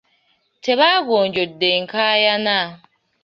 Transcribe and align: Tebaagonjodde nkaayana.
Tebaagonjodde 0.63 1.69
nkaayana. 1.81 2.57